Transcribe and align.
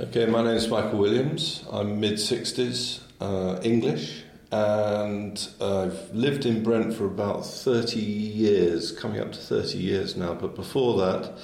Okay, 0.00 0.26
my 0.26 0.44
name 0.44 0.54
is 0.54 0.68
Michael 0.68 1.00
Williams. 1.00 1.64
I'm 1.72 1.98
mid 1.98 2.14
60s, 2.14 3.00
uh, 3.20 3.58
English, 3.64 4.22
and 4.52 5.48
I've 5.60 6.14
lived 6.14 6.46
in 6.46 6.62
Brent 6.62 6.94
for 6.94 7.04
about 7.04 7.44
30 7.44 7.98
years, 7.98 8.92
coming 8.92 9.20
up 9.20 9.32
to 9.32 9.38
30 9.38 9.76
years 9.76 10.14
now. 10.16 10.34
But 10.34 10.54
before 10.54 10.98
that, 10.98 11.36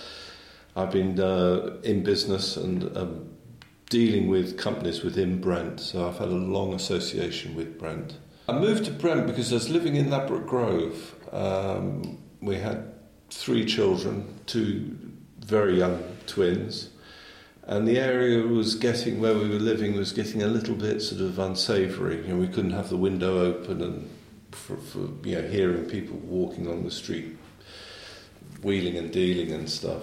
I've 0.77 0.93
been 0.93 1.19
uh, 1.19 1.79
in 1.82 2.04
business 2.04 2.56
and 2.56 2.96
um, 2.96 3.29
dealing 3.90 4.29
with 4.29 4.57
companies 4.57 5.02
within 5.02 5.41
Brent, 5.41 5.80
so 5.80 6.07
I've 6.07 6.18
had 6.18 6.29
a 6.29 6.30
long 6.30 6.75
association 6.75 7.57
with 7.57 7.77
Brent. 7.77 8.18
I 8.48 8.52
moved 8.52 8.84
to 8.84 8.93
Brent 8.93 9.27
because 9.27 9.50
I 9.50 9.57
was 9.57 9.68
living 9.68 9.96
in 9.96 10.11
Ladbroke 10.11 10.46
Grove. 10.46 11.16
Um, 11.32 12.23
we 12.41 12.55
had 12.55 12.93
three 13.30 13.64
children, 13.64 14.39
two 14.46 14.96
very 15.41 15.77
young 15.77 16.05
twins, 16.29 16.91
and 17.67 17.89
the 17.89 17.99
area 17.99 18.46
was 18.46 18.75
getting 18.75 19.21
where 19.21 19.35
we 19.35 19.49
were 19.49 19.59
living 19.59 19.97
was 19.97 20.12
getting 20.12 20.43
a 20.43 20.47
little 20.47 20.75
bit 20.75 21.01
sort 21.01 21.23
of 21.23 21.38
unsavoury. 21.38 22.16
You 22.27 22.34
know, 22.34 22.37
we 22.37 22.48
couldn't 22.48 22.73
have 22.73 22.91
the 22.91 22.97
window 22.97 23.41
open 23.41 23.80
and 23.80 24.11
for, 24.52 24.77
for 24.77 25.09
you 25.27 25.41
know 25.41 25.48
hearing 25.48 25.85
people 25.87 26.16
walking 26.19 26.69
on 26.69 26.85
the 26.85 26.91
street, 26.91 27.37
wheeling 28.62 28.97
and 28.97 29.11
dealing 29.11 29.52
and 29.52 29.69
stuff. 29.69 30.02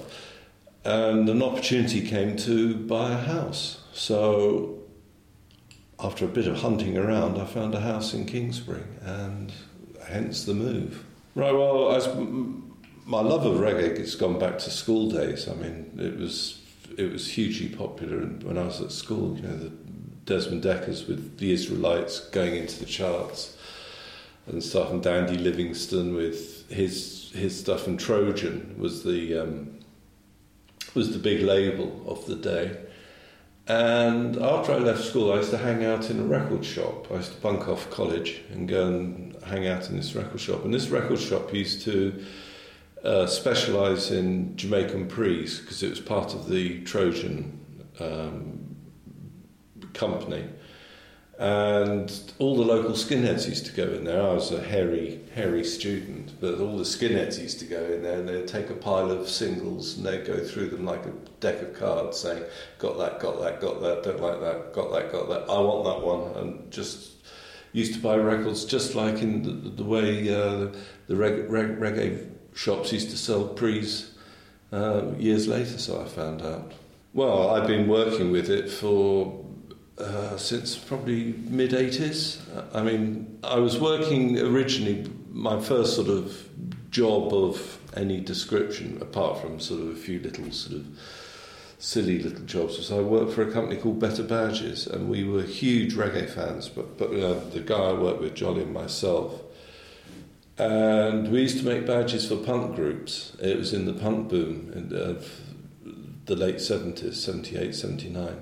And 0.83 1.29
an 1.29 1.43
opportunity 1.43 2.01
came 2.01 2.35
to 2.37 2.75
buy 2.75 3.11
a 3.11 3.17
house. 3.17 3.83
So 3.93 4.79
after 5.99 6.25
a 6.25 6.27
bit 6.27 6.47
of 6.47 6.57
hunting 6.57 6.97
around, 6.97 7.39
I 7.39 7.45
found 7.45 7.75
a 7.75 7.79
house 7.79 8.13
in 8.15 8.25
Kingsbury, 8.25 8.83
and 9.01 9.51
hence 10.07 10.45
the 10.45 10.55
move. 10.55 11.05
Right. 11.35 11.53
Well, 11.53 11.93
as 11.93 12.07
my 13.05 13.21
love 13.21 13.45
of 13.45 13.59
reggae 13.59 13.97
has 13.99 14.15
gone 14.15 14.39
back 14.39 14.57
to 14.59 14.71
school 14.71 15.11
days. 15.11 15.47
I 15.47 15.53
mean, 15.53 15.91
it 15.97 16.17
was 16.17 16.59
it 17.01 17.11
was 17.11 17.27
hugely 17.27 17.69
popular 17.69 18.19
when 18.19 18.57
I 18.57 18.63
was 18.63 18.81
at 18.81 18.91
school. 18.91 19.35
You 19.37 19.43
know, 19.43 19.57
the 19.57 19.71
Desmond 20.25 20.63
Dekkers 20.63 21.07
with 21.07 21.37
the 21.39 21.51
Israelites 21.51 22.19
going 22.29 22.55
into 22.55 22.79
the 22.79 22.85
charts 22.85 23.57
and 24.47 24.63
stuff, 24.63 24.91
and 24.91 25.01
Dandy 25.01 25.37
Livingstone 25.37 26.13
with 26.13 26.69
his 26.69 27.31
his 27.33 27.59
stuff, 27.59 27.87
and 27.87 27.99
Trojan 27.99 28.75
was 28.77 29.03
the 29.03 29.37
um, 29.37 29.79
was 30.93 31.13
the 31.13 31.19
big 31.19 31.41
label 31.41 32.03
of 32.07 32.25
the 32.25 32.35
day. 32.35 32.77
And 33.67 34.37
after 34.37 34.73
I 34.73 34.77
left 34.77 35.03
school, 35.03 35.31
I 35.31 35.37
used 35.37 35.51
to 35.51 35.57
hang 35.57 35.85
out 35.85 36.09
in 36.09 36.19
a 36.19 36.23
record 36.23 36.65
shop. 36.65 37.11
I 37.11 37.15
used 37.17 37.33
to 37.33 37.41
bunk 37.41 37.69
off 37.69 37.89
college 37.89 38.41
and 38.51 38.67
go 38.67 38.87
and 38.87 39.37
hang 39.43 39.67
out 39.67 39.89
in 39.89 39.95
this 39.95 40.15
record 40.15 40.41
shop. 40.41 40.65
And 40.65 40.73
this 40.73 40.89
record 40.89 41.19
shop 41.19 41.53
used 41.53 41.83
to 41.83 42.23
uh, 43.03 43.25
specialise 43.25 44.11
in 44.11 44.55
Jamaican 44.55 45.07
prees 45.07 45.59
because 45.59 45.81
it 45.83 45.89
was 45.89 45.99
part 45.99 46.33
of 46.33 46.49
the 46.49 46.81
Trojan 46.83 47.59
um, 47.99 48.75
company. 49.93 50.47
And 51.39 52.11
all 52.37 52.55
the 52.55 52.61
local 52.61 52.91
skinheads 52.91 53.49
used 53.49 53.65
to 53.65 53.71
go 53.71 53.91
in 53.93 54.03
there. 54.03 54.21
I 54.21 54.33
was 54.33 54.51
a 54.51 54.61
hairy, 54.61 55.21
hairy 55.33 55.63
student, 55.63 56.39
but 56.39 56.59
all 56.59 56.77
the 56.77 56.83
skinheads 56.83 57.41
used 57.41 57.57
to 57.59 57.65
go 57.65 57.83
in 57.83 58.03
there 58.03 58.19
and 58.19 58.29
they'd 58.29 58.47
take 58.47 58.69
a 58.69 58.75
pile 58.75 59.09
of 59.09 59.27
singles 59.27 59.97
and 59.97 60.05
they'd 60.05 60.23
go 60.23 60.37
through 60.43 60.69
them 60.69 60.85
like 60.85 61.03
a 61.07 61.13
deck 61.39 61.63
of 61.63 61.73
cards 61.73 62.19
saying, 62.19 62.43
Got 62.77 62.99
that, 62.99 63.19
got 63.19 63.41
that, 63.41 63.59
got 63.59 63.81
that, 63.81 64.03
don't 64.03 64.21
like 64.21 64.39
that, 64.39 64.71
got 64.71 64.91
that, 64.91 65.11
got 65.11 65.29
that, 65.29 65.49
I 65.49 65.59
want 65.59 65.85
that 65.85 66.05
one. 66.05 66.43
And 66.43 66.71
just 66.71 67.13
used 67.73 67.95
to 67.95 67.99
buy 67.99 68.17
records 68.17 68.63
just 68.63 68.93
like 68.93 69.23
in 69.23 69.41
the, 69.41 69.69
the 69.71 69.83
way 69.83 70.31
uh, 70.31 70.67
the 71.07 71.15
reg- 71.15 71.49
reg- 71.49 71.79
reggae 71.79 72.29
shops 72.53 72.91
used 72.91 73.09
to 73.11 73.17
sell 73.17 73.47
prees 73.47 74.11
uh, 74.71 75.11
years 75.17 75.47
later, 75.47 75.77
so 75.77 76.01
I 76.01 76.05
found 76.05 76.41
out. 76.41 76.73
Well, 77.13 77.49
I've 77.49 77.67
been 77.67 77.87
working 77.87 78.31
with 78.31 78.49
it 78.49 78.69
for 78.69 79.45
uh, 79.97 80.37
since 80.37 80.77
probably 80.77 81.33
mid 81.49 81.71
80s. 81.71 82.39
I 82.73 82.81
mean, 82.81 83.39
I 83.43 83.59
was 83.59 83.79
working 83.79 84.39
originally, 84.39 85.09
my 85.29 85.59
first 85.59 85.95
sort 85.95 86.07
of 86.07 86.49
job 86.89 87.33
of 87.33 87.77
any 87.95 88.19
description, 88.19 88.97
apart 89.01 89.41
from 89.41 89.59
sort 89.59 89.81
of 89.81 89.89
a 89.89 89.95
few 89.95 90.19
little 90.19 90.51
sort 90.51 90.77
of 90.77 90.87
silly 91.79 92.19
little 92.19 92.45
jobs, 92.45 92.77
was 92.77 92.91
I 92.91 92.99
worked 92.99 93.33
for 93.33 93.41
a 93.47 93.51
company 93.51 93.79
called 93.79 93.99
Better 93.99 94.23
Badges, 94.23 94.87
and 94.87 95.09
we 95.09 95.23
were 95.23 95.43
huge 95.43 95.95
reggae 95.95 96.29
fans. 96.29 96.69
But, 96.69 96.97
but 96.97 97.11
uh, 97.13 97.39
the 97.49 97.59
guy 97.59 97.89
I 97.89 97.93
worked 97.93 98.21
with, 98.21 98.35
Joly, 98.35 98.63
and 98.63 98.73
myself, 98.73 99.41
and 100.57 101.31
we 101.31 101.41
used 101.41 101.59
to 101.59 101.65
make 101.65 101.85
badges 101.85 102.27
for 102.27 102.35
punk 102.35 102.75
groups. 102.75 103.35
It 103.39 103.57
was 103.57 103.73
in 103.73 103.85
the 103.85 103.93
punk 103.93 104.29
boom 104.29 104.89
of 104.93 105.41
the 106.25 106.35
late 106.35 106.57
70s, 106.57 107.15
78, 107.15 107.73
79. 107.73 108.41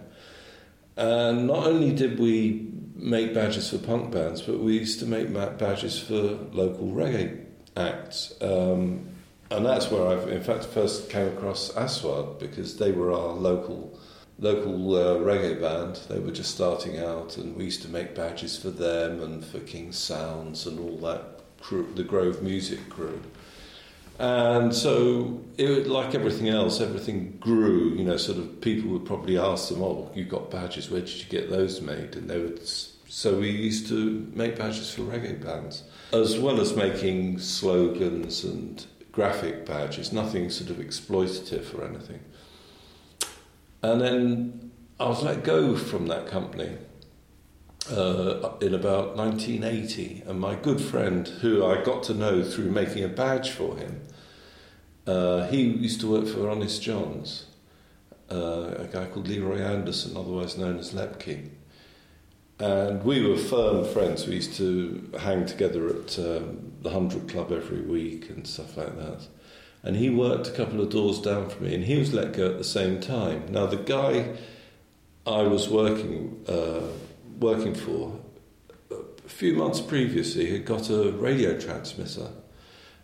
And 0.97 1.47
not 1.47 1.65
only 1.65 1.93
did 1.93 2.19
we 2.19 2.67
make 2.95 3.33
badges 3.33 3.69
for 3.69 3.77
punk 3.77 4.11
bands, 4.11 4.41
but 4.41 4.59
we 4.59 4.77
used 4.77 4.99
to 4.99 5.05
make 5.05 5.31
badges 5.33 5.99
for 5.99 6.37
local 6.51 6.87
reggae 6.87 7.45
acts. 7.77 8.33
Um, 8.41 9.07
and 9.51 9.65
that's 9.65 9.89
where 9.89 10.07
I've, 10.07 10.27
in 10.27 10.43
fact, 10.43 10.65
first 10.65 11.09
came 11.09 11.27
across 11.27 11.75
Aswad 11.75 12.37
because 12.37 12.77
they 12.77 12.91
were 12.91 13.11
our 13.11 13.33
local 13.33 13.97
local 14.37 14.95
uh, 14.95 15.15
reggae 15.15 15.59
band. 15.59 15.99
They 16.07 16.19
were 16.19 16.31
just 16.31 16.53
starting 16.53 16.99
out, 16.99 17.37
and 17.37 17.55
we 17.55 17.65
used 17.65 17.81
to 17.81 17.89
make 17.89 18.15
badges 18.15 18.57
for 18.57 18.69
them 18.69 19.21
and 19.21 19.43
for 19.43 19.59
King 19.59 19.91
Sounds 19.91 20.65
and 20.65 20.79
all 20.79 20.97
that 20.99 21.38
the 21.95 22.03
Grove 22.03 22.41
Music 22.41 22.89
crew. 22.89 23.21
And 24.19 24.75
so, 24.75 25.41
it, 25.57 25.87
like 25.87 26.13
everything 26.13 26.49
else, 26.49 26.81
everything 26.81 27.37
grew. 27.39 27.91
You 27.91 28.03
know, 28.03 28.17
sort 28.17 28.37
of 28.37 28.59
people 28.59 28.89
would 28.91 29.05
probably 29.05 29.37
ask 29.37 29.69
them, 29.69 29.81
"Oh, 29.81 30.11
you 30.13 30.25
got 30.25 30.51
badges? 30.51 30.89
Where 30.89 30.99
did 30.99 31.17
you 31.17 31.29
get 31.29 31.49
those 31.49 31.79
made?" 31.79 32.15
And 32.15 32.29
they 32.29 32.37
would. 32.37 32.59
So 33.07 33.39
we 33.39 33.49
used 33.49 33.87
to 33.87 34.29
make 34.33 34.57
badges 34.57 34.93
for 34.93 35.03
reggae 35.03 35.41
bands, 35.41 35.83
as 36.11 36.37
well 36.37 36.59
as 36.59 36.75
making 36.75 37.39
slogans 37.39 38.43
and 38.43 38.85
graphic 39.13 39.65
badges. 39.65 40.11
Nothing 40.11 40.49
sort 40.49 40.69
of 40.69 40.77
exploitative 40.77 41.73
or 41.77 41.85
anything. 41.85 42.19
And 43.81 44.01
then 44.01 44.71
I 44.99 45.07
was 45.07 45.23
let 45.23 45.45
go 45.45 45.77
from 45.77 46.07
that 46.07 46.27
company 46.27 46.77
uh, 47.91 48.53
in 48.61 48.73
about 48.73 49.15
1980, 49.15 50.23
and 50.25 50.39
my 50.39 50.55
good 50.55 50.81
friend, 50.81 51.27
who 51.27 51.65
I 51.65 51.83
got 51.83 52.03
to 52.03 52.13
know 52.13 52.43
through 52.43 52.71
making 52.71 53.03
a 53.03 53.07
badge 53.07 53.51
for 53.51 53.77
him, 53.77 54.01
uh, 55.07 55.47
he 55.47 55.61
used 55.61 55.99
to 56.01 56.11
work 56.11 56.27
for 56.27 56.49
Honest 56.49 56.81
John's, 56.81 57.45
uh, 58.31 58.75
a 58.77 58.87
guy 58.91 59.05
called 59.05 59.27
Leroy 59.27 59.61
Anderson, 59.61 60.15
otherwise 60.15 60.57
known 60.57 60.77
as 60.77 60.93
Lepke. 60.93 61.49
And 62.59 63.03
we 63.03 63.25
were 63.25 63.37
firm 63.37 63.85
friends. 63.85 64.27
We 64.27 64.35
used 64.35 64.55
to 64.55 65.11
hang 65.19 65.45
together 65.45 65.87
at 65.87 66.19
um, 66.19 66.73
the 66.81 66.89
Hundred 66.89 67.29
Club 67.29 67.51
every 67.51 67.81
week 67.81 68.29
and 68.29 68.45
stuff 68.45 68.75
like 68.75 68.97
that. 68.97 69.27
And 69.81 69.95
he 69.95 70.09
worked 70.09 70.47
a 70.47 70.51
couple 70.51 70.81
of 70.81 70.89
doors 70.89 71.21
down 71.21 71.49
from 71.49 71.65
me, 71.65 71.73
and 71.73 71.85
he 71.85 71.97
was 71.97 72.13
let 72.13 72.33
go 72.33 72.51
at 72.51 72.57
the 72.57 72.65
same 72.65 72.99
time. 72.99 73.45
Now, 73.49 73.65
the 73.65 73.77
guy 73.77 74.35
I 75.25 75.43
was 75.43 75.69
working 75.69 76.43
uh, 76.47 76.81
working 77.39 77.73
for, 77.73 78.19
a 78.91 79.29
few 79.29 79.53
months 79.53 79.81
previously, 79.81 80.51
had 80.51 80.65
got 80.65 80.89
a 80.89 81.11
radio 81.11 81.59
transmitter, 81.59 82.29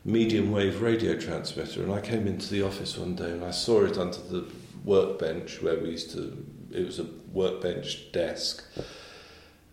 medium 0.03 0.51
wave 0.51 0.81
radio 0.81 1.18
transmitter, 1.18 1.84
and 1.84 1.91
I 1.91 2.01
came 2.01 2.28
into 2.28 2.50
the 2.50 2.63
office 2.63 2.97
one 2.97 3.16
day 3.16 3.31
and 3.31 3.44
I 3.44 3.51
saw 3.51 3.84
it 3.85 3.97
under 3.97 4.18
the 4.18 4.46
workbench 4.84 5.62
where 5.62 5.79
we 5.79 5.91
used 5.91 6.12
to, 6.12 6.46
it 6.72 6.85
was 6.85 7.00
a 7.00 7.06
workbench 7.31 8.12
desk. 8.12 8.63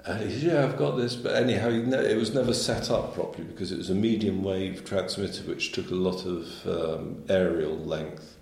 And 0.04 0.28
he 0.28 0.40
said, 0.40 0.52
Yeah, 0.52 0.64
I've 0.64 0.76
got 0.76 0.96
this. 0.96 1.14
But 1.14 1.36
anyhow, 1.36 1.68
it 1.68 2.16
was 2.16 2.34
never 2.34 2.52
set 2.52 2.90
up 2.90 3.14
properly 3.14 3.44
because 3.44 3.70
it 3.70 3.78
was 3.78 3.90
a 3.90 3.94
medium 3.94 4.42
wave 4.42 4.84
transmitter 4.84 5.44
which 5.44 5.72
took 5.72 5.90
a 5.90 5.94
lot 5.94 6.26
of 6.26 6.66
um, 6.66 7.22
aerial 7.28 7.76
length. 7.76 8.36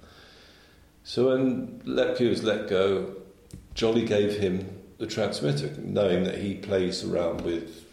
So 1.04 1.28
when 1.30 1.80
Lepke 1.80 2.28
was 2.28 2.42
let 2.42 2.68
go, 2.68 3.14
Joly 3.74 4.06
gave 4.06 4.38
him 4.38 4.79
the 5.00 5.06
transmitter, 5.06 5.72
knowing 5.82 6.24
that 6.24 6.38
he 6.38 6.54
plays 6.54 7.02
around 7.02 7.40
with 7.40 7.86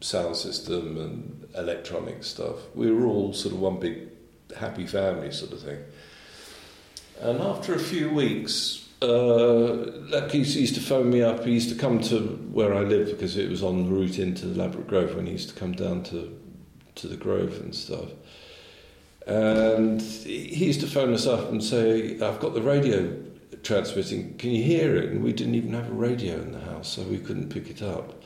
sound 0.00 0.36
system 0.36 0.96
and 0.96 1.48
electronic 1.56 2.22
stuff. 2.22 2.56
We 2.74 2.90
were 2.90 3.04
all 3.04 3.32
sort 3.32 3.52
of 3.52 3.60
one 3.60 3.80
big 3.80 4.08
happy 4.56 4.86
family 4.86 5.32
sort 5.32 5.52
of 5.52 5.60
thing. 5.60 5.80
And 7.20 7.40
after 7.40 7.74
a 7.74 7.80
few 7.80 8.10
weeks, 8.10 8.88
uh, 9.02 10.28
he 10.30 10.38
used 10.38 10.76
to 10.76 10.80
phone 10.80 11.10
me 11.10 11.20
up. 11.20 11.44
He 11.44 11.50
used 11.50 11.68
to 11.70 11.74
come 11.74 12.00
to 12.02 12.20
where 12.52 12.74
I 12.74 12.82
lived 12.82 13.10
because 13.10 13.36
it 13.36 13.50
was 13.50 13.64
on 13.64 13.84
the 13.84 13.90
route 13.90 14.20
into 14.20 14.46
the 14.46 14.56
Ladbroke 14.56 14.86
Grove 14.86 15.16
when 15.16 15.26
he 15.26 15.32
used 15.32 15.48
to 15.48 15.54
come 15.56 15.72
down 15.72 16.04
to 16.04 16.38
to 16.94 17.08
the 17.08 17.16
Grove 17.16 17.58
and 17.60 17.74
stuff. 17.74 18.10
And 19.26 20.00
he 20.00 20.66
used 20.66 20.80
to 20.80 20.86
phone 20.86 21.12
us 21.12 21.26
up 21.26 21.50
and 21.50 21.62
say, 21.62 22.20
"I've 22.20 22.38
got 22.38 22.54
the 22.54 22.62
radio 22.62 23.16
transmitting, 23.62 24.36
can 24.36 24.50
you 24.50 24.62
hear 24.62 24.96
it? 24.96 25.10
And 25.10 25.22
we 25.22 25.32
didn't 25.32 25.54
even 25.54 25.72
have 25.74 25.88
a 25.88 25.94
radio 25.94 26.34
in 26.34 26.52
the 26.52 26.60
house, 26.60 26.88
so 26.88 27.02
we 27.02 27.18
couldn't 27.18 27.48
pick 27.48 27.68
it 27.68 27.82
up. 27.82 28.22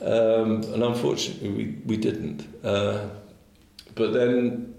Um, 0.00 0.62
and 0.72 0.82
unfortunately, 0.82 1.50
we, 1.50 1.78
we 1.84 1.96
didn't. 1.96 2.46
Uh, 2.64 3.08
but 3.94 4.12
then 4.12 4.74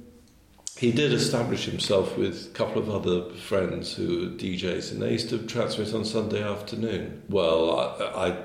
he 0.77 0.93
did 0.93 1.11
establish 1.11 1.65
himself 1.65 2.17
with 2.17 2.47
a 2.47 2.53
couple 2.53 2.81
of 2.81 2.89
other 2.89 3.33
friends 3.35 3.93
who 3.93 4.07
were 4.07 4.35
DJs, 4.37 4.93
and 4.93 5.01
they 5.01 5.11
used 5.11 5.27
to 5.29 5.39
transmit 5.39 5.93
on 5.93 6.05
Sunday 6.05 6.41
afternoon. 6.41 7.21
Well, 7.27 7.77
I, 7.77 8.27
I, 8.27 8.37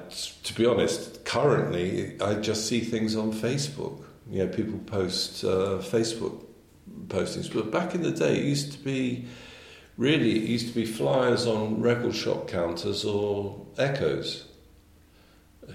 to 0.42 0.54
be 0.54 0.66
honest, 0.66 1.24
currently 1.24 2.20
I 2.20 2.34
just 2.34 2.66
see 2.66 2.80
things 2.80 3.14
on 3.14 3.32
Facebook. 3.32 4.02
You 4.28 4.46
know, 4.46 4.48
people 4.48 4.80
post 4.80 5.44
uh, 5.44 5.78
Facebook 5.78 6.44
postings, 7.06 7.52
but 7.54 7.70
back 7.70 7.94
in 7.94 8.02
the 8.02 8.10
day, 8.10 8.36
it 8.38 8.44
used 8.44 8.72
to 8.72 8.78
be 8.78 9.26
really 9.96 10.36
it 10.36 10.48
used 10.48 10.68
to 10.68 10.74
be 10.74 10.84
flyers 10.84 11.46
on 11.46 11.80
record 11.80 12.14
shop 12.14 12.48
counters 12.48 13.04
or 13.04 13.64
echoes 13.78 14.46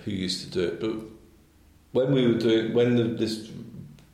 who 0.04 0.12
used 0.12 0.44
to 0.44 0.50
do 0.50 0.64
it. 0.68 0.80
But 0.80 0.96
when 1.92 2.14
we 2.14 2.28
were 2.28 2.40
doing 2.40 2.74
when 2.74 2.96
the, 2.96 3.04
this 3.04 3.50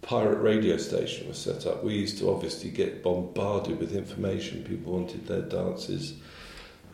pirate 0.01 0.37
radio 0.37 0.77
station 0.77 1.27
was 1.27 1.37
set 1.37 1.65
up, 1.65 1.83
we 1.83 1.95
used 1.95 2.19
to 2.19 2.29
obviously 2.29 2.69
get 2.69 3.03
bombarded 3.03 3.79
with 3.79 3.95
information. 3.95 4.63
People 4.63 4.93
wanted 4.93 5.25
their 5.27 5.41
dances 5.41 6.13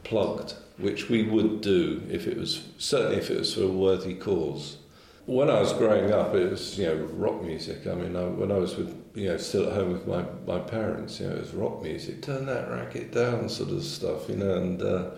plugged, 0.04 0.54
which 0.78 1.10
we 1.10 1.24
would 1.24 1.62
do 1.62 2.02
if 2.10 2.28
it 2.28 2.38
was 2.38 2.64
certainly 2.78 3.18
if 3.18 3.30
it 3.30 3.40
was 3.40 3.54
for 3.54 3.64
a 3.64 3.68
worthy 3.68 4.16
cause. 4.16 4.78
When 5.26 5.50
I 5.50 5.60
was 5.60 5.74
growing 5.74 6.12
up, 6.12 6.34
it 6.34 6.50
was 6.50 6.80
you 6.80 6.86
know 6.88 6.96
rock 6.96 7.44
music. 7.44 7.86
I 7.86 7.94
mean, 7.94 8.16
I, 8.16 8.24
when 8.24 8.52
I 8.52 8.58
was 8.58 8.76
with 8.76 8.96
you 9.14 9.28
know 9.28 9.38
still 9.38 9.68
at 9.68 9.74
home 9.74 9.94
with 9.94 10.08
my, 10.08 10.24
my 10.46 10.60
parents, 10.60 11.20
you 11.20 11.28
know, 11.28 11.36
it 11.36 11.40
was 11.40 11.54
rock 11.54 11.82
music. 11.82 12.22
Turn 12.22 12.46
that 12.46 12.70
racket 12.70 13.12
down, 13.12 13.50
sort 13.50 13.72
of 13.72 13.84
stuff, 13.84 14.30
you 14.30 14.36
know, 14.36 14.56
and 14.56 14.82
uh, 14.82 15.12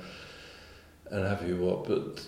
and 1.11 1.27
have 1.27 1.47
you 1.47 1.57
what. 1.57 1.85
But 1.87 2.25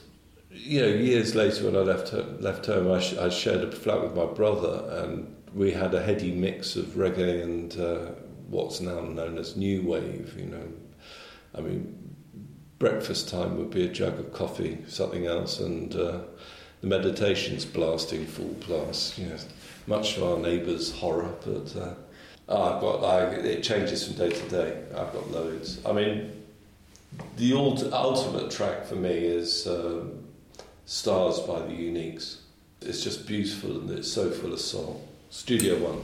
you 0.50 0.82
know, 0.82 0.88
years 0.88 1.36
later 1.36 1.66
when 1.66 1.76
I 1.76 1.80
left 1.80 2.14
left 2.42 2.66
home, 2.66 2.92
I, 2.92 3.00
sh- 3.00 3.18
I 3.18 3.30
shared 3.30 3.62
a 3.62 3.72
flat 3.72 4.02
with 4.02 4.16
my 4.16 4.26
brother, 4.26 5.04
and 5.04 5.36
we 5.54 5.72
had 5.72 5.94
a 5.94 6.04
heady 6.04 6.32
mix 6.32 6.76
of 6.76 6.86
reggae 6.96 7.44
and 7.44 7.78
uh, 7.80 8.12
what's 8.48 8.80
now 8.82 9.02
known 9.02 9.38
as 9.38 9.56
new 9.56 9.82
wave. 9.82 10.36
You 10.38 10.46
know, 10.46 10.68
I 11.56 11.62
mean, 11.62 12.16
breakfast 12.78 13.30
time 13.30 13.58
would 13.58 13.72
be 13.72 13.86
a 13.86 13.90
jug 13.90 14.20
of 14.20 14.34
coffee, 14.34 14.80
something 14.88 15.26
else, 15.26 15.60
and 15.60 15.96
uh, 15.96 16.20
the 16.82 16.88
meditations 16.88 17.66
blasting 17.66 18.26
full 18.26 18.56
blast. 18.68 19.18
You 19.18 19.30
know, 19.30 19.38
much 19.88 20.16
to 20.16 20.26
our 20.26 20.38
neighbours' 20.38 20.92
horror, 20.92 21.34
but 21.44 21.76
uh, 21.76 21.94
oh, 22.50 22.76
I've 22.76 22.82
got 22.82 23.04
I, 23.04 23.26
it 23.36 23.64
changes 23.64 24.08
from 24.08 24.16
day 24.16 24.30
to 24.30 24.50
day. 24.50 24.84
I've 24.92 25.14
got 25.14 25.32
loads. 25.32 25.80
I 25.86 25.92
mean, 25.92 26.44
the 27.38 27.54
ultimate 27.54 28.52
track 28.52 28.86
for 28.86 28.96
me 28.96 29.12
is 29.12 29.68
um, 29.68 30.24
"Stars" 30.86 31.40
by 31.40 31.60
the 31.60 31.74
Uniques. 31.74 32.38
It's 32.82 33.04
just 33.04 33.26
beautiful 33.28 33.80
and 33.80 33.90
it's 33.90 34.12
so 34.12 34.30
full 34.30 34.54
of 34.54 34.60
soul. 34.60 35.08
Studio 35.30 35.78
One. 35.80 36.04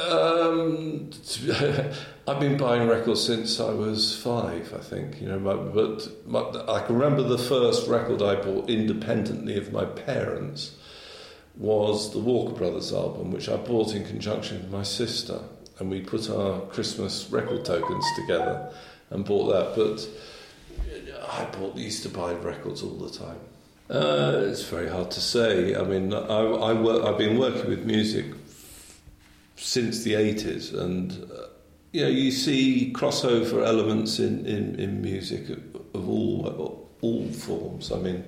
Um, 0.00 1.10
I've 2.26 2.40
been 2.40 2.56
buying 2.56 2.88
records 2.88 3.24
since 3.24 3.60
I 3.60 3.70
was 3.70 4.16
five, 4.16 4.72
I 4.74 4.78
think. 4.78 5.20
You 5.20 5.28
know, 5.28 5.38
but, 5.38 6.30
but 6.30 6.68
I 6.68 6.86
can 6.86 6.98
remember 6.98 7.22
the 7.22 7.38
first 7.38 7.88
record 7.88 8.22
I 8.22 8.36
bought 8.36 8.70
independently 8.70 9.56
of 9.56 9.72
my 9.72 9.84
parents 9.84 10.77
was 11.58 12.12
the 12.12 12.18
Walker 12.20 12.54
Brothers 12.54 12.92
album, 12.92 13.32
which 13.32 13.48
I 13.48 13.56
bought 13.56 13.94
in 13.94 14.04
conjunction 14.04 14.62
with 14.62 14.70
my 14.70 14.84
sister, 14.84 15.40
and 15.78 15.90
we 15.90 16.00
put 16.00 16.30
our 16.30 16.60
Christmas 16.62 17.28
record 17.30 17.64
tokens 17.64 18.04
together 18.16 18.72
and 19.10 19.24
bought 19.24 19.48
that. 19.48 19.74
But 19.74 20.08
I 21.30 21.44
bought 21.46 21.76
used 21.76 22.04
to 22.04 22.08
buy 22.08 22.32
records 22.34 22.82
all 22.82 22.96
the 22.96 23.10
time. 23.10 23.38
Uh, 23.90 24.44
it's 24.46 24.64
very 24.64 24.88
hard 24.88 25.10
to 25.12 25.20
say. 25.20 25.74
I 25.74 25.82
mean, 25.82 26.12
I, 26.12 26.18
I 26.18 26.72
work, 26.74 27.04
I've 27.04 27.18
been 27.18 27.38
working 27.38 27.68
with 27.68 27.84
music 27.84 28.26
since 29.56 30.04
the 30.04 30.12
80s, 30.12 30.78
and 30.78 31.12
uh, 31.12 31.46
you 31.92 32.02
know, 32.02 32.08
you 32.08 32.30
see 32.30 32.92
crossover 32.94 33.66
elements 33.66 34.20
in, 34.20 34.46
in, 34.46 34.78
in 34.78 35.00
music 35.00 35.48
of, 35.48 35.58
of 35.94 36.08
all 36.08 36.88
all 37.00 37.28
forms. 37.28 37.92
I 37.92 37.98
mean, 37.98 38.24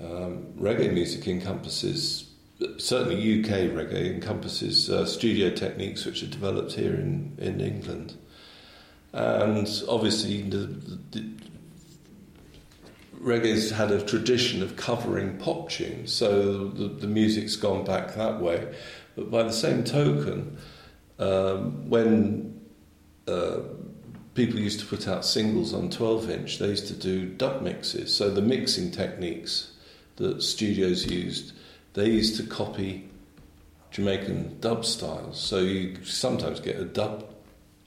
um, 0.00 0.46
reggae 0.58 0.92
music 0.92 1.26
encompasses 1.28 2.23
certainly 2.78 3.40
UK 3.40 3.70
reggae 3.72 4.14
encompasses 4.14 4.90
uh, 4.90 5.04
studio 5.04 5.50
techniques 5.50 6.04
which 6.04 6.22
are 6.22 6.28
developed 6.28 6.72
here 6.72 6.94
in, 6.94 7.36
in 7.38 7.60
England. 7.60 8.16
And 9.12 9.68
obviously, 9.88 10.42
the, 10.42 10.66
the, 11.12 11.24
reggae's 13.20 13.70
had 13.70 13.90
a 13.90 14.02
tradition 14.02 14.62
of 14.62 14.76
covering 14.76 15.38
pop 15.38 15.70
tunes, 15.70 16.12
so 16.12 16.68
the, 16.68 16.88
the 16.88 17.06
music's 17.06 17.56
gone 17.56 17.84
back 17.84 18.14
that 18.14 18.40
way. 18.40 18.74
But 19.16 19.30
by 19.30 19.44
the 19.44 19.52
same 19.52 19.84
token, 19.84 20.58
um, 21.18 21.88
when 21.88 22.60
uh, 23.28 23.60
people 24.34 24.58
used 24.58 24.80
to 24.80 24.86
put 24.86 25.06
out 25.06 25.24
singles 25.24 25.72
on 25.72 25.90
12 25.90 26.30
inch, 26.30 26.58
they 26.58 26.68
used 26.68 26.88
to 26.88 26.94
do 26.94 27.26
dub 27.26 27.62
mixes. 27.62 28.14
So 28.14 28.30
the 28.30 28.42
mixing 28.42 28.90
techniques 28.90 29.72
that 30.16 30.42
studios 30.42 31.06
used, 31.06 31.52
they 31.94 32.10
used 32.10 32.36
to 32.36 32.42
copy 32.42 33.08
Jamaican 33.90 34.58
dub 34.60 34.84
styles. 34.84 35.40
So 35.40 35.60
you 35.60 36.04
sometimes 36.04 36.60
get 36.60 36.76
a 36.76 36.84
dub 36.84 37.24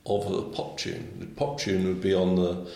of 0.06 0.32
a 0.32 0.42
pop 0.44 0.78
tune. 0.78 1.18
The 1.20 1.26
pop 1.26 1.60
tune 1.60 1.86
would 1.86 2.02
be 2.02 2.14
on 2.14 2.36
the 2.36 2.70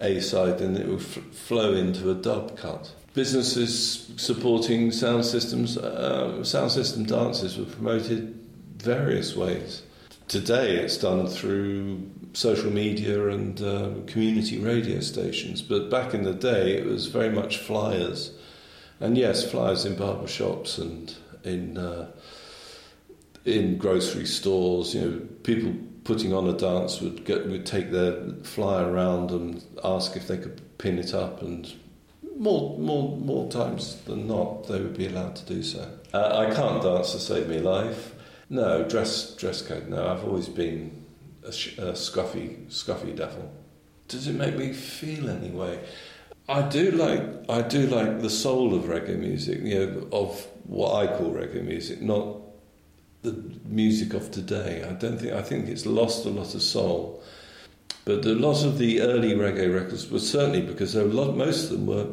A 0.00 0.20
side 0.20 0.60
and 0.60 0.76
it 0.76 0.88
would 0.88 1.00
f- 1.00 1.22
flow 1.32 1.74
into 1.74 2.10
a 2.10 2.14
dub 2.14 2.56
cut. 2.56 2.90
Businesses 3.12 4.10
supporting 4.16 4.90
sound 4.90 5.26
systems, 5.26 5.76
uh, 5.76 6.42
sound 6.44 6.72
system 6.72 7.04
dances 7.04 7.58
were 7.58 7.66
promoted 7.66 8.34
various 8.78 9.36
ways. 9.36 9.82
Today 10.28 10.76
it's 10.76 10.96
done 10.96 11.26
through 11.26 12.10
social 12.32 12.70
media 12.70 13.28
and 13.28 13.60
uh, 13.60 13.90
community 14.06 14.58
radio 14.58 15.00
stations, 15.00 15.60
but 15.60 15.90
back 15.90 16.14
in 16.14 16.22
the 16.22 16.34
day 16.34 16.78
it 16.78 16.86
was 16.86 17.06
very 17.06 17.30
much 17.30 17.58
flyers 17.58 18.37
and 19.00 19.16
yes, 19.16 19.48
flyers 19.50 19.84
in 19.84 19.96
barber 19.96 20.26
shops 20.26 20.78
and 20.78 21.14
in 21.44 21.76
uh, 21.78 22.10
in 23.44 23.78
grocery 23.78 24.26
stores. 24.26 24.94
You 24.94 25.00
know, 25.00 25.20
people 25.42 25.74
putting 26.04 26.32
on 26.32 26.48
a 26.48 26.52
dance 26.52 27.00
would 27.00 27.24
get 27.24 27.46
would 27.48 27.66
take 27.66 27.90
their 27.90 28.20
flyer 28.42 28.90
around 28.90 29.30
and 29.30 29.62
ask 29.84 30.16
if 30.16 30.26
they 30.28 30.38
could 30.38 30.60
pin 30.78 30.98
it 30.98 31.14
up, 31.14 31.42
and 31.42 31.72
more 32.36 32.78
more 32.78 33.16
more 33.16 33.50
times 33.50 33.96
than 34.06 34.26
not, 34.26 34.66
they 34.68 34.80
would 34.80 34.96
be 34.96 35.06
allowed 35.06 35.36
to 35.36 35.44
do 35.46 35.62
so. 35.62 35.88
Uh, 36.12 36.46
I 36.48 36.54
can't 36.54 36.82
dance 36.82 37.12
to 37.12 37.18
save 37.18 37.48
me 37.48 37.58
life. 37.60 38.14
No 38.50 38.82
dress 38.88 39.34
dress 39.36 39.62
code. 39.62 39.88
No, 39.88 40.08
I've 40.08 40.24
always 40.24 40.48
been 40.48 41.04
a, 41.44 41.52
sh- 41.52 41.76
a 41.78 41.92
scruffy 41.92 42.66
scruffy 42.68 43.14
devil. 43.14 43.52
Does 44.08 44.26
it 44.26 44.34
make 44.34 44.56
me 44.56 44.72
feel 44.72 45.28
anyway? 45.28 45.78
I 46.48 46.62
do 46.62 46.90
like 46.92 47.22
I 47.50 47.62
do 47.62 47.86
like 47.86 48.20
the 48.20 48.30
soul 48.30 48.74
of 48.74 48.84
reggae 48.84 49.18
music, 49.18 49.60
you 49.62 49.86
know, 49.86 50.08
of 50.12 50.46
what 50.64 50.94
I 50.94 51.06
call 51.06 51.32
reggae 51.32 51.62
music, 51.62 52.00
not 52.00 52.38
the 53.22 53.32
music 53.64 54.14
of 54.14 54.30
today. 54.30 54.84
I 54.88 54.92
don't 54.94 55.18
think 55.18 55.32
I 55.32 55.42
think 55.42 55.68
it's 55.68 55.84
lost 55.84 56.24
a 56.24 56.30
lot 56.30 56.54
of 56.54 56.62
soul. 56.62 57.22
But 58.04 58.24
a 58.24 58.32
lot 58.32 58.64
of 58.64 58.78
the 58.78 59.02
early 59.02 59.32
reggae 59.32 59.72
records 59.72 60.10
were 60.10 60.18
certainly 60.18 60.62
because 60.62 60.94
a 60.94 61.04
lot, 61.04 61.36
most 61.36 61.64
of 61.64 61.70
them 61.72 61.86
were 61.86 62.08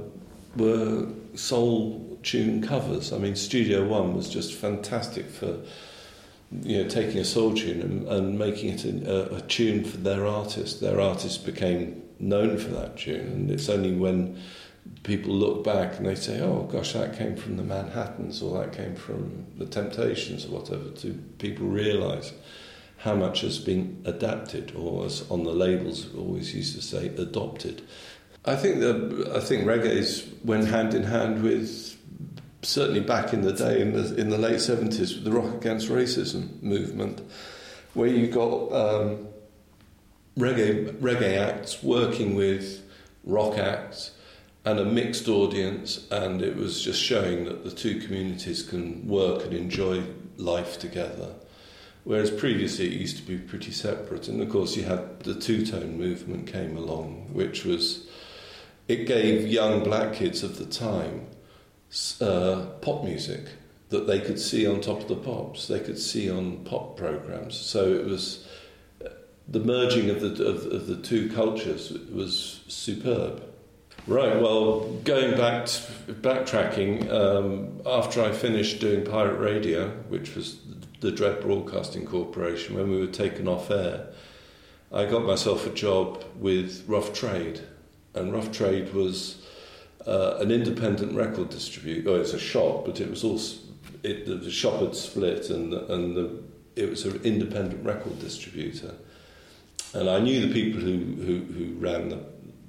were 0.57 1.07
soul 1.35 2.19
tune 2.23 2.61
covers. 2.61 3.13
I 3.13 3.17
mean, 3.17 3.35
Studio 3.37 3.87
One 3.87 4.13
was 4.13 4.29
just 4.29 4.53
fantastic 4.53 5.29
for 5.29 5.59
you 6.63 6.83
know 6.83 6.89
taking 6.89 7.19
a 7.19 7.25
soul 7.25 7.53
tune 7.53 7.81
and, 7.81 8.07
and 8.09 8.37
making 8.37 8.71
it 8.71 8.83
a, 8.83 9.35
a 9.35 9.41
tune 9.41 9.85
for 9.85 9.95
their 9.95 10.25
artist. 10.25 10.81
Their 10.81 10.99
artist 10.99 11.45
became 11.45 12.01
known 12.19 12.57
for 12.57 12.69
that 12.69 12.97
tune, 12.97 13.27
and 13.27 13.51
it's 13.51 13.69
only 13.69 13.93
when 13.93 14.41
people 15.03 15.33
look 15.33 15.63
back 15.63 15.97
and 15.97 16.05
they 16.05 16.15
say, 16.15 16.39
"Oh 16.41 16.63
gosh, 16.71 16.93
that 16.93 17.17
came 17.17 17.35
from 17.35 17.57
the 17.57 17.63
Manhattans, 17.63 18.41
or 18.41 18.59
that 18.59 18.73
came 18.73 18.95
from 18.95 19.45
the 19.57 19.65
Temptations, 19.65 20.45
or 20.45 20.59
whatever," 20.59 20.89
to 20.89 21.13
people 21.37 21.67
realise 21.67 22.33
how 22.97 23.15
much 23.15 23.41
has 23.41 23.59
been 23.59 24.01
adapted, 24.05 24.73
or 24.75 25.05
as 25.05 25.29
on 25.29 25.43
the 25.43 25.53
labels 25.53 26.07
always 26.15 26.55
used 26.55 26.75
to 26.75 26.81
say, 26.81 27.07
adopted. 27.17 27.81
I 28.45 28.55
think 28.55 28.79
that 28.79 29.31
I 29.35 29.39
think 29.39 29.65
reggae 29.65 30.27
went 30.43 30.67
hand 30.67 30.93
in 30.93 31.03
hand 31.03 31.43
with 31.43 31.97
certainly 32.61 32.99
back 32.99 33.33
in 33.33 33.41
the 33.41 33.53
day 33.53 33.81
in 33.81 33.93
the 33.93 34.15
in 34.15 34.29
the 34.29 34.37
late 34.37 34.61
seventies 34.61 35.23
the 35.23 35.31
Rock 35.31 35.55
Against 35.55 35.89
Racism 35.89 36.61
movement, 36.61 37.21
where 37.93 38.07
you 38.07 38.27
got 38.27 38.71
um, 38.71 39.27
reggae, 40.37 40.91
reggae 40.99 41.37
acts 41.37 41.81
working 41.81 42.35
with 42.35 42.83
rock 43.23 43.57
acts 43.57 44.11
and 44.63 44.79
a 44.79 44.85
mixed 44.85 45.27
audience, 45.27 46.07
and 46.09 46.41
it 46.41 46.55
was 46.55 46.81
just 46.81 47.01
showing 47.01 47.45
that 47.45 47.63
the 47.63 47.71
two 47.71 47.99
communities 47.99 48.63
can 48.63 49.07
work 49.07 49.43
and 49.43 49.53
enjoy 49.53 50.03
life 50.37 50.79
together. 50.79 51.33
Whereas 52.03 52.31
previously 52.31 52.87
it 52.87 52.99
used 52.99 53.17
to 53.17 53.23
be 53.23 53.37
pretty 53.37 53.71
separate, 53.71 54.27
and 54.27 54.41
of 54.41 54.49
course 54.49 54.75
you 54.75 54.83
had 54.83 55.19
the 55.21 55.39
two 55.39 55.65
tone 55.65 55.97
movement 55.97 56.47
came 56.47 56.77
along, 56.77 57.29
which 57.31 57.63
was 57.63 58.07
it 58.87 59.07
gave 59.07 59.47
young 59.47 59.83
black 59.83 60.13
kids 60.13 60.43
of 60.43 60.57
the 60.57 60.65
time 60.65 61.27
uh, 62.21 62.67
pop 62.81 63.03
music 63.03 63.41
that 63.89 64.07
they 64.07 64.19
could 64.19 64.39
see 64.39 64.67
on 64.67 64.81
top 64.81 65.01
of 65.01 65.07
the 65.07 65.15
pops, 65.15 65.67
they 65.67 65.79
could 65.79 65.97
see 65.97 66.29
on 66.29 66.57
pop 66.65 66.97
programs. 66.97 67.55
So 67.55 67.93
it 67.93 68.05
was 68.05 68.47
the 69.47 69.59
merging 69.59 70.09
of 70.09 70.21
the 70.21 70.45
of, 70.45 70.65
of 70.65 70.87
the 70.87 70.97
two 70.97 71.29
cultures 71.29 71.91
was 72.11 72.61
superb. 72.67 73.43
Right. 74.07 74.39
Well, 74.39 74.81
going 75.03 75.35
back 75.35 75.65
to, 75.65 76.13
backtracking 76.13 77.11
um, 77.11 77.81
after 77.87 78.21
I 78.21 78.31
finished 78.31 78.79
doing 78.79 79.03
pirate 79.03 79.39
radio, 79.39 79.89
which 80.09 80.35
was 80.35 80.59
the 80.99 81.11
Dread 81.11 81.41
Broadcasting 81.41 82.05
Corporation, 82.05 82.75
when 82.75 82.91
we 82.91 82.99
were 82.99 83.11
taken 83.11 83.47
off 83.47 83.71
air, 83.71 84.09
I 84.91 85.05
got 85.05 85.25
myself 85.25 85.65
a 85.65 85.71
job 85.71 86.23
with 86.39 86.83
Rough 86.87 87.13
Trade, 87.13 87.61
and 88.13 88.31
Rough 88.31 88.51
Trade 88.51 88.93
was 88.93 89.43
uh, 90.05 90.37
an 90.37 90.51
independent 90.51 91.13
record 91.13 91.49
distributor. 91.49 92.11
Oh, 92.11 92.21
it's 92.21 92.33
a 92.33 92.39
shop, 92.39 92.85
but 92.85 93.01
it 93.01 93.09
was 93.09 93.23
also 93.23 93.57
it, 94.03 94.27
the 94.27 94.51
shop 94.51 94.81
had 94.81 94.95
split, 94.95 95.49
and 95.49 95.73
and 95.73 96.15
the, 96.15 96.43
it 96.75 96.89
was 96.89 97.05
an 97.05 97.19
independent 97.23 97.83
record 97.83 98.19
distributor. 98.19 98.93
And 99.93 100.09
I 100.09 100.19
knew 100.19 100.45
the 100.45 100.53
people 100.53 100.81
who 100.81 100.97
who, 100.97 101.53
who 101.53 101.73
ran 101.79 102.09
the 102.09 102.25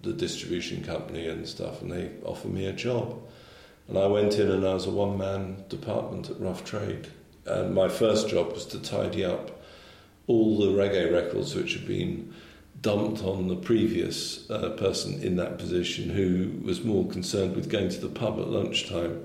the 0.06 0.12
distribution 0.12 0.84
company 0.84 1.28
and 1.28 1.46
stuff, 1.46 1.82
and 1.82 1.90
they 1.90 2.10
offered 2.24 2.52
me 2.52 2.66
a 2.66 2.72
job. 2.72 3.20
And 3.88 3.98
I 3.98 4.06
went 4.06 4.34
in 4.34 4.50
and 4.50 4.66
I 4.66 4.74
was 4.74 4.86
a 4.86 4.90
one 4.90 5.18
man 5.18 5.64
department 5.68 6.30
at 6.30 6.40
Rough 6.40 6.64
Trade. 6.64 7.08
And 7.44 7.74
my 7.74 7.88
first 7.88 8.28
job 8.28 8.52
was 8.52 8.66
to 8.66 8.80
tidy 8.80 9.24
up 9.24 9.62
all 10.26 10.58
the 10.58 10.72
reggae 10.72 11.12
records 11.12 11.54
which 11.54 11.74
had 11.74 11.86
been 11.86 12.34
dumped 12.80 13.22
on 13.22 13.48
the 13.48 13.56
previous 13.56 14.48
uh, 14.50 14.70
person 14.70 15.22
in 15.22 15.36
that 15.36 15.58
position 15.58 16.10
who 16.10 16.52
was 16.64 16.84
more 16.84 17.06
concerned 17.06 17.54
with 17.54 17.70
going 17.70 17.88
to 17.88 18.00
the 18.00 18.08
pub 18.08 18.38
at 18.40 18.48
lunchtime. 18.48 19.24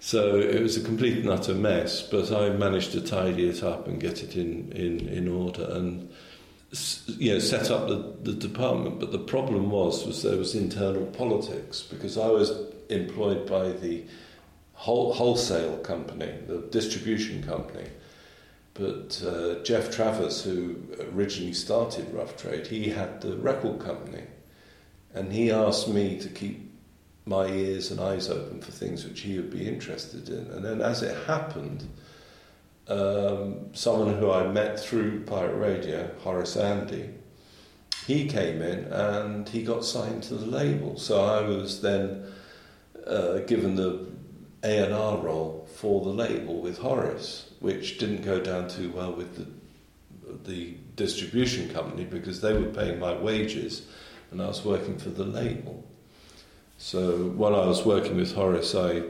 So 0.00 0.36
it 0.36 0.62
was 0.62 0.76
a 0.76 0.82
complete 0.82 1.18
and 1.18 1.28
utter 1.28 1.54
mess, 1.54 2.02
but 2.02 2.32
I 2.32 2.50
managed 2.50 2.92
to 2.92 3.00
tidy 3.00 3.48
it 3.48 3.62
up 3.62 3.88
and 3.88 4.00
get 4.00 4.22
it 4.22 4.36
in, 4.36 4.72
in, 4.72 5.08
in 5.08 5.28
order. 5.28 5.68
And 5.70 6.10
you 7.06 7.32
know, 7.32 7.38
set 7.38 7.70
up 7.70 7.88
the, 7.88 8.14
the 8.22 8.34
department, 8.34 9.00
but 9.00 9.10
the 9.10 9.18
problem 9.18 9.70
was 9.70 10.06
was 10.06 10.22
there 10.22 10.36
was 10.36 10.54
internal 10.54 11.06
politics 11.06 11.82
because 11.82 12.18
I 12.18 12.28
was 12.28 12.52
employed 12.90 13.48
by 13.48 13.70
the 13.70 14.04
whole, 14.74 15.12
wholesale 15.14 15.78
company, 15.78 16.32
the 16.46 16.58
distribution 16.70 17.42
company. 17.42 17.88
But 18.74 19.20
uh, 19.26 19.62
Geoff 19.64 19.90
Travis, 19.90 20.44
who 20.44 20.76
originally 21.12 21.54
started 21.54 22.12
Rough 22.12 22.36
Trade, 22.36 22.66
he 22.66 22.90
had 22.90 23.20
the 23.22 23.36
record 23.38 23.80
company, 23.80 24.22
and 25.14 25.32
he 25.32 25.50
asked 25.50 25.88
me 25.88 26.20
to 26.20 26.28
keep 26.28 26.70
my 27.24 27.46
ears 27.46 27.90
and 27.90 28.00
eyes 28.00 28.30
open 28.30 28.60
for 28.60 28.70
things 28.70 29.04
which 29.04 29.20
he 29.20 29.36
would 29.36 29.50
be 29.50 29.66
interested 29.66 30.28
in. 30.28 30.46
And 30.52 30.64
then, 30.64 30.80
as 30.80 31.02
it 31.02 31.26
happened, 31.26 31.88
um, 32.88 33.70
someone 33.74 34.14
who 34.14 34.30
I 34.30 34.46
met 34.48 34.80
through 34.80 35.24
Pirate 35.24 35.56
Radio, 35.56 36.10
Horace 36.20 36.56
Andy, 36.56 37.10
he 38.06 38.26
came 38.26 38.62
in 38.62 38.84
and 38.84 39.48
he 39.48 39.62
got 39.62 39.84
signed 39.84 40.22
to 40.24 40.34
the 40.34 40.46
label. 40.46 40.98
So 40.98 41.22
I 41.22 41.42
was 41.42 41.82
then 41.82 42.24
uh, 43.06 43.38
given 43.40 43.76
the 43.76 44.06
A&R 44.64 45.18
role 45.18 45.68
for 45.76 46.02
the 46.02 46.10
label 46.10 46.60
with 46.60 46.78
Horace, 46.78 47.50
which 47.60 47.98
didn't 47.98 48.22
go 48.22 48.40
down 48.40 48.68
too 48.68 48.90
well 48.90 49.12
with 49.12 49.36
the 49.36 49.46
the 50.44 50.76
distribution 50.94 51.70
company 51.70 52.04
because 52.04 52.42
they 52.42 52.52
were 52.52 52.68
paying 52.68 52.98
my 52.98 53.14
wages 53.14 53.86
and 54.30 54.42
I 54.42 54.46
was 54.46 54.62
working 54.62 54.98
for 54.98 55.08
the 55.08 55.24
label. 55.24 55.84
So 56.76 57.30
while 57.30 57.56
I 57.56 57.66
was 57.66 57.84
working 57.84 58.16
with 58.16 58.34
Horace, 58.34 58.74
I 58.74 59.04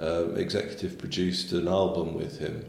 uh, 0.00 0.30
executive 0.34 0.98
produced 0.98 1.52
an 1.52 1.68
album 1.68 2.14
with 2.14 2.38
him 2.38 2.68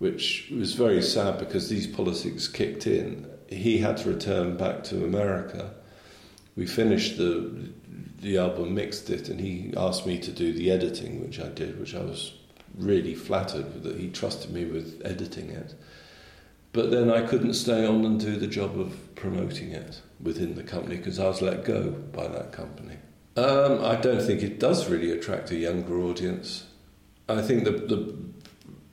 which 0.00 0.48
was 0.50 0.72
very 0.72 1.02
sad 1.02 1.38
because 1.38 1.68
these 1.68 1.86
politics 1.86 2.48
kicked 2.48 2.86
in. 2.86 3.30
He 3.48 3.78
had 3.78 3.98
to 3.98 4.08
return 4.08 4.56
back 4.56 4.82
to 4.84 5.04
America. 5.04 5.74
We 6.56 6.66
finished 6.66 7.18
the 7.18 7.70
the 8.20 8.38
album, 8.38 8.74
mixed 8.74 9.08
it, 9.08 9.28
and 9.28 9.40
he 9.40 9.72
asked 9.76 10.06
me 10.06 10.18
to 10.18 10.30
do 10.30 10.52
the 10.52 10.70
editing, 10.70 11.22
which 11.22 11.38
I 11.38 11.48
did, 11.48 11.78
which 11.78 11.94
I 11.94 12.02
was 12.02 12.34
really 12.76 13.14
flattered 13.14 13.82
that 13.82 13.96
he 13.96 14.08
trusted 14.10 14.50
me 14.50 14.64
with 14.64 15.00
editing 15.04 15.50
it. 15.50 15.74
But 16.72 16.90
then 16.90 17.10
I 17.10 17.26
couldn't 17.26 17.54
stay 17.54 17.86
on 17.86 18.04
and 18.04 18.20
do 18.20 18.36
the 18.36 18.46
job 18.46 18.78
of 18.78 19.14
promoting 19.16 19.72
it 19.72 20.00
within 20.20 20.54
the 20.54 20.62
company 20.62 20.96
because 20.96 21.18
I 21.18 21.28
was 21.28 21.42
let 21.42 21.64
go 21.64 21.90
by 21.90 22.26
that 22.28 22.52
company. 22.52 22.96
Um, 23.36 23.84
I 23.84 23.96
don't 23.96 24.22
think 24.22 24.42
it 24.42 24.58
does 24.60 24.88
really 24.88 25.10
attract 25.10 25.50
a 25.50 25.56
younger 25.56 25.98
audience. 25.98 26.66
I 27.28 27.42
think 27.42 27.64
the, 27.64 27.72
the 27.72 28.14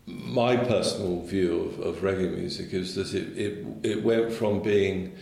my 0.08 0.56
personal 0.56 1.22
view 1.22 1.66
of, 1.66 1.80
of 1.80 1.96
reggae 1.98 2.34
music 2.34 2.74
is 2.74 2.96
that 2.96 3.14
it, 3.14 3.38
it, 3.38 3.66
it 3.84 4.04
went 4.04 4.32
from 4.32 4.62
being 4.62 5.16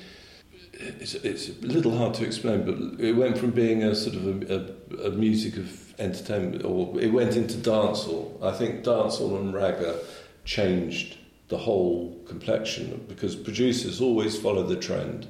it's, 0.78 1.16
it's 1.16 1.50
a 1.50 1.66
little 1.66 1.98
hard 1.98 2.14
to 2.16 2.26
explain, 2.26 2.66
but 2.66 3.04
it 3.04 3.14
went 3.14 3.38
from 3.38 3.52
being 3.52 3.84
a 3.84 3.96
sort 3.96 4.16
of 4.16 4.50
a, 4.50 4.76
a, 5.04 5.08
a 5.08 5.12
music 5.12 5.58
of 5.58 6.00
entertainment, 6.00 6.64
or 6.64 7.00
it 7.00 7.12
went 7.12 7.36
into 7.36 7.56
dancehall. 7.56 8.44
I 8.44 8.52
think 8.52 8.84
dancehall 8.84 9.40
and 9.40 9.54
ragga 9.54 10.00
changed 10.44 11.18
the 11.48 11.58
whole 11.58 12.20
complexion 12.28 13.06
because 13.08 13.36
producers 13.36 14.02
always 14.02 14.38
follow 14.38 14.64
the 14.64 14.76
trend. 14.76 15.28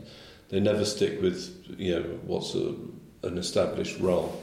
They 0.49 0.59
never 0.59 0.85
stick 0.85 1.21
with 1.21 1.75
you 1.77 1.95
know 1.95 2.19
what's 2.25 2.55
a, 2.55 2.75
an 3.23 3.37
established 3.37 3.99
role. 3.99 4.41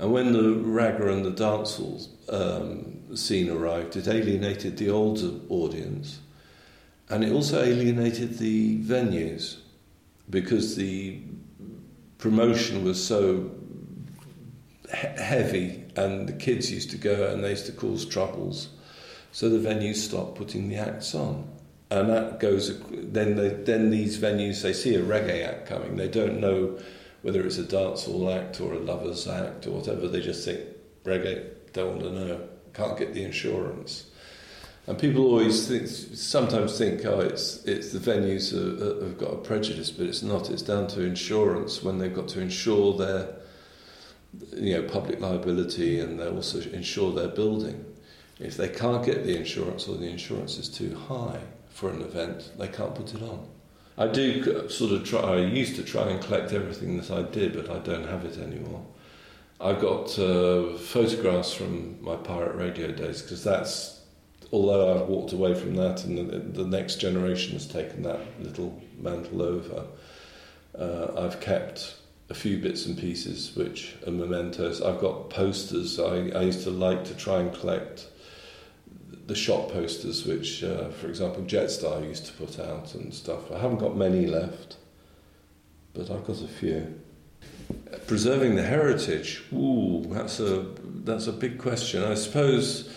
And 0.00 0.12
when 0.14 0.32
the 0.32 0.54
ragga 0.54 1.12
and 1.12 1.26
the 1.26 1.30
dancehall 1.30 2.08
um, 2.32 3.14
scene 3.14 3.50
arrived, 3.50 3.96
it 3.96 4.08
alienated 4.08 4.78
the 4.78 4.88
older 4.88 5.32
audience, 5.50 6.20
and 7.10 7.22
it 7.22 7.30
also 7.30 7.62
alienated 7.62 8.38
the 8.38 8.78
venues 8.82 9.58
because 10.30 10.74
the 10.76 11.20
promotion 12.16 12.82
was 12.82 13.04
so 13.04 13.50
he- 14.88 15.22
heavy, 15.22 15.84
and 15.96 16.26
the 16.26 16.32
kids 16.32 16.72
used 16.72 16.90
to 16.92 16.96
go 16.96 17.30
and 17.30 17.44
they 17.44 17.50
used 17.50 17.66
to 17.66 17.72
cause 17.72 18.06
troubles. 18.06 18.68
So 19.32 19.50
the 19.50 19.68
venues 19.68 19.96
stopped 19.96 20.36
putting 20.36 20.70
the 20.70 20.76
acts 20.76 21.14
on. 21.14 21.46
And 21.90 22.08
that 22.08 22.40
goes, 22.40 22.80
then, 22.90 23.36
they, 23.36 23.48
then 23.48 23.90
these 23.90 24.18
venues, 24.18 24.62
they 24.62 24.72
see 24.72 24.94
a 24.94 25.02
reggae 25.02 25.46
act 25.46 25.66
coming, 25.66 25.96
they 25.96 26.08
don't 26.08 26.40
know 26.40 26.78
whether 27.22 27.44
it's 27.44 27.58
a 27.58 27.64
dancehall 27.64 28.34
act 28.34 28.60
or 28.60 28.72
a 28.72 28.78
lovers 28.78 29.26
act 29.28 29.66
or 29.66 29.72
whatever, 29.72 30.08
they 30.08 30.20
just 30.20 30.44
think 30.44 30.60
reggae, 31.04 31.50
don't 31.72 31.96
want 31.96 32.02
to 32.02 32.10
know, 32.12 32.48
can't 32.72 32.98
get 32.98 33.14
the 33.14 33.22
insurance. 33.22 34.06
And 34.86 34.98
people 34.98 35.24
always 35.26 35.68
think, 35.68 35.86
sometimes 35.86 36.78
think, 36.78 37.04
oh, 37.04 37.20
it's 37.20 37.64
it's 37.64 37.92
the 37.92 37.98
venues 37.98 38.52
have 39.02 39.18
got 39.18 39.32
a 39.32 39.36
prejudice, 39.36 39.90
but 39.90 40.06
it's 40.06 40.22
not. 40.22 40.50
It's 40.50 40.62
down 40.62 40.88
to 40.88 41.02
insurance 41.02 41.82
when 41.82 41.98
they've 41.98 42.14
got 42.14 42.28
to 42.28 42.40
insure 42.40 42.96
their, 42.96 43.36
you 44.56 44.74
know, 44.74 44.88
public 44.88 45.20
liability 45.20 46.00
and 46.00 46.18
they 46.18 46.26
also 46.26 46.60
insure 46.70 47.12
their 47.12 47.28
building. 47.28 47.84
If 48.38 48.56
they 48.56 48.68
can't 48.68 49.04
get 49.04 49.24
the 49.24 49.36
insurance 49.36 49.86
or 49.86 49.96
the 49.96 50.08
insurance 50.08 50.56
is 50.56 50.68
too 50.68 50.96
high 50.96 51.40
for 51.68 51.90
an 51.90 52.00
event, 52.00 52.50
they 52.58 52.68
can't 52.68 52.94
put 52.94 53.14
it 53.14 53.22
on. 53.22 53.46
I 54.00 54.06
do 54.06 54.66
sort 54.70 54.92
of 54.92 55.04
try, 55.04 55.20
I 55.20 55.36
used 55.40 55.76
to 55.76 55.82
try 55.82 56.08
and 56.08 56.22
collect 56.22 56.54
everything 56.54 56.96
that 56.96 57.10
I 57.10 57.20
did, 57.20 57.52
but 57.52 57.68
I 57.68 57.80
don't 57.80 58.08
have 58.08 58.24
it 58.24 58.38
anymore. 58.38 58.82
I've 59.60 59.78
got 59.78 60.18
uh, 60.18 60.78
photographs 60.78 61.52
from 61.52 62.02
my 62.02 62.16
pirate 62.16 62.56
radio 62.56 62.92
days 62.92 63.20
because 63.20 63.44
that's, 63.44 64.00
although 64.52 64.94
I've 64.94 65.06
walked 65.06 65.34
away 65.34 65.54
from 65.54 65.74
that 65.74 66.04
and 66.04 66.16
the, 66.16 66.38
the 66.62 66.66
next 66.66 66.96
generation 66.96 67.52
has 67.52 67.66
taken 67.66 68.02
that 68.04 68.20
little 68.40 68.80
mantle 68.98 69.42
over, 69.42 69.84
uh, 70.78 71.22
I've 71.22 71.38
kept 71.40 71.96
a 72.30 72.34
few 72.34 72.56
bits 72.56 72.86
and 72.86 72.96
pieces 72.96 73.54
which 73.54 73.96
are 74.06 74.12
mementos. 74.12 74.80
I've 74.80 75.02
got 75.02 75.28
posters. 75.28 76.00
I, 76.00 76.30
I 76.30 76.40
used 76.44 76.62
to 76.62 76.70
like 76.70 77.04
to 77.04 77.14
try 77.14 77.40
and 77.40 77.52
collect 77.52 78.06
the 79.30 79.36
shop 79.36 79.70
posters, 79.70 80.26
which, 80.26 80.64
uh, 80.64 80.88
for 80.88 81.06
example, 81.06 81.44
Jetstar 81.44 82.04
used 82.04 82.26
to 82.26 82.32
put 82.32 82.58
out 82.58 82.96
and 82.96 83.14
stuff. 83.14 83.52
I 83.52 83.60
haven't 83.60 83.78
got 83.78 83.96
many 83.96 84.26
left, 84.26 84.76
but 85.94 86.10
I've 86.10 86.26
got 86.26 86.42
a 86.42 86.48
few. 86.48 87.00
Preserving 88.08 88.56
the 88.56 88.64
heritage, 88.64 89.44
ooh, 89.52 90.04
that's 90.08 90.40
a 90.40 90.66
that's 91.04 91.28
a 91.28 91.32
big 91.32 91.58
question. 91.58 92.02
I 92.02 92.14
suppose. 92.14 92.92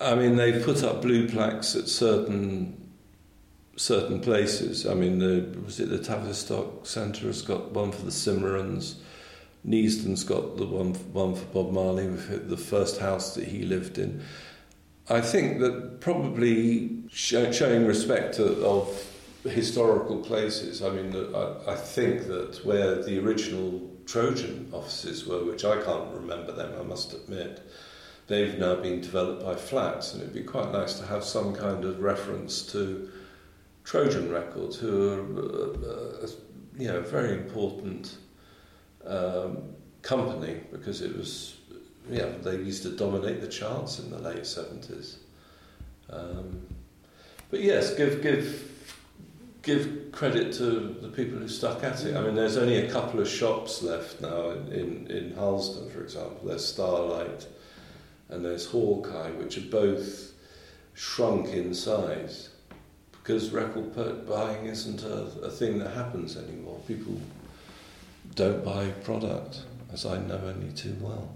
I 0.00 0.14
mean, 0.14 0.36
they've 0.36 0.62
put 0.62 0.84
up 0.84 1.02
blue 1.02 1.28
plaques 1.28 1.74
at 1.74 1.88
certain 1.88 2.92
certain 3.74 4.20
places. 4.20 4.86
I 4.86 4.94
mean, 4.94 5.18
the, 5.18 5.58
was 5.64 5.80
it 5.80 5.88
the 5.88 5.98
Tavistock 5.98 6.86
Centre 6.86 7.26
has 7.26 7.42
got 7.42 7.72
one 7.72 7.90
for 7.90 8.04
the 8.04 8.12
Cimarrons. 8.12 8.94
Neasden's 9.64 10.22
got 10.22 10.58
the 10.58 10.66
one 10.66 10.94
one 11.12 11.34
for 11.34 11.46
Bob 11.46 11.72
Marley, 11.72 12.06
the 12.06 12.56
first 12.56 13.00
house 13.00 13.34
that 13.34 13.48
he 13.48 13.62
lived 13.64 13.98
in. 13.98 14.22
I 15.08 15.20
think 15.20 15.60
that 15.60 16.00
probably 16.00 17.04
showing 17.08 17.86
respect 17.86 18.40
of 18.40 19.12
historical 19.44 20.18
places. 20.18 20.82
I 20.82 20.90
mean, 20.90 21.14
I, 21.34 21.72
I 21.72 21.76
think 21.76 22.26
that 22.26 22.64
where 22.64 23.02
the 23.02 23.18
original 23.24 23.88
Trojan 24.06 24.68
offices 24.72 25.26
were, 25.26 25.44
which 25.44 25.64
I 25.64 25.80
can't 25.82 26.12
remember 26.12 26.52
them, 26.52 26.72
I 26.78 26.82
must 26.82 27.12
admit, 27.12 27.60
they've 28.26 28.58
now 28.58 28.76
been 28.76 29.00
developed 29.00 29.44
by 29.44 29.54
flats, 29.54 30.12
and 30.12 30.22
it'd 30.22 30.34
be 30.34 30.42
quite 30.42 30.72
nice 30.72 30.98
to 30.98 31.06
have 31.06 31.22
some 31.22 31.54
kind 31.54 31.84
of 31.84 32.00
reference 32.00 32.62
to 32.72 33.08
Trojan 33.84 34.30
Records, 34.30 34.76
who 34.76 35.12
are 35.12 36.22
uh, 36.22 36.24
uh, 36.24 36.28
you 36.76 36.88
know 36.88 37.00
very 37.00 37.32
important 37.32 38.16
um, 39.06 39.58
company 40.02 40.60
because 40.72 41.00
it 41.00 41.16
was 41.16 41.55
yeah 42.08 42.28
they 42.42 42.56
used 42.56 42.82
to 42.82 42.96
dominate 42.96 43.40
the 43.40 43.48
charts 43.48 43.98
in 43.98 44.10
the 44.10 44.18
late 44.18 44.46
seventies. 44.46 45.18
Um, 46.10 46.66
but 47.50 47.60
yes, 47.60 47.94
give 47.94 48.22
give 48.22 48.72
give 49.62 50.12
credit 50.12 50.52
to 50.54 50.96
the 51.00 51.08
people 51.08 51.38
who 51.38 51.48
stuck 51.48 51.82
at 51.82 52.04
it. 52.04 52.16
I 52.16 52.20
mean, 52.22 52.36
there's 52.36 52.56
only 52.56 52.86
a 52.86 52.90
couple 52.90 53.20
of 53.20 53.28
shops 53.28 53.82
left 53.82 54.20
now 54.20 54.50
in, 54.50 54.72
in, 54.72 55.06
in 55.10 55.34
Harlesden, 55.34 55.90
for 55.90 56.02
example. 56.02 56.40
There's 56.44 56.64
Starlight 56.64 57.48
and 58.28 58.44
there's 58.44 58.66
Hawkeye, 58.66 59.32
which 59.32 59.58
are 59.58 59.68
both 59.68 60.32
shrunk 60.94 61.48
in 61.48 61.74
size 61.74 62.50
because 63.10 63.50
record 63.50 63.94
buying 64.26 64.66
isn't 64.66 65.02
a, 65.02 65.22
a 65.42 65.50
thing 65.50 65.78
that 65.80 65.90
happens 65.90 66.36
anymore. 66.36 66.80
People 66.86 67.20
don't 68.36 68.64
buy 68.64 68.88
product, 69.02 69.62
as 69.92 70.06
I 70.06 70.18
know 70.18 70.40
only 70.44 70.72
too 70.72 70.96
well. 71.00 71.34